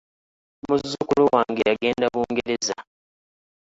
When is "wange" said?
1.33-1.61